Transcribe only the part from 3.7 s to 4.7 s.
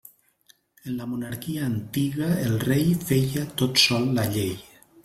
sol la llei.